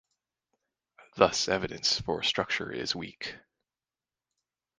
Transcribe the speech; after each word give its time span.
Thus 1.15 1.47
evidence 1.47 1.99
for 2.01 2.23
structure 2.23 2.71
is 2.71 2.95
weak. 2.95 3.37